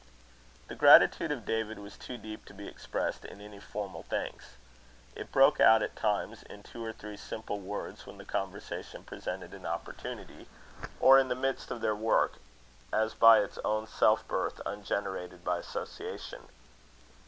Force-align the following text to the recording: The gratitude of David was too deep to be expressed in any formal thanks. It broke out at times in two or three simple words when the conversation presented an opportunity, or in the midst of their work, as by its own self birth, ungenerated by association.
The 0.67 0.73
gratitude 0.73 1.31
of 1.31 1.45
David 1.45 1.77
was 1.77 1.95
too 1.95 2.17
deep 2.17 2.43
to 2.45 2.55
be 2.55 2.67
expressed 2.67 3.23
in 3.23 3.39
any 3.39 3.59
formal 3.59 4.01
thanks. 4.01 4.55
It 5.15 5.31
broke 5.31 5.59
out 5.59 5.83
at 5.83 5.95
times 5.95 6.41
in 6.41 6.63
two 6.63 6.83
or 6.83 6.91
three 6.91 7.17
simple 7.17 7.59
words 7.59 8.07
when 8.07 8.17
the 8.17 8.25
conversation 8.25 9.03
presented 9.03 9.53
an 9.53 9.67
opportunity, 9.67 10.47
or 10.99 11.19
in 11.19 11.27
the 11.27 11.35
midst 11.35 11.69
of 11.69 11.81
their 11.81 11.93
work, 11.95 12.37
as 12.91 13.13
by 13.13 13.41
its 13.41 13.59
own 13.59 13.85
self 13.85 14.27
birth, 14.27 14.59
ungenerated 14.65 15.43
by 15.43 15.59
association. 15.59 16.47